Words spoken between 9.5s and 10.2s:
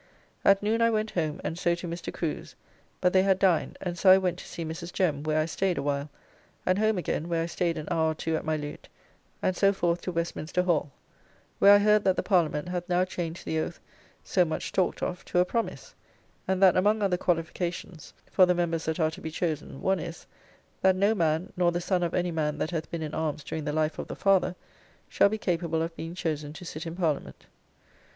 so forth to